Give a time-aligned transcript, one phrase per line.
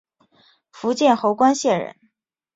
[0.71, 1.95] 福建侯官县人。